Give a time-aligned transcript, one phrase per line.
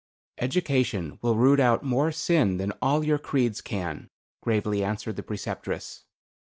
[0.39, 4.09] "Education will root out more sin than all your creeds can,"
[4.41, 6.05] gravely answered the Preceptress.